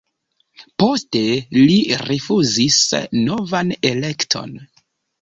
Poste 0.83 1.21
li 1.59 1.77
rifuzis 2.07 2.83
novan 3.31 3.79
elekton. 3.95 4.61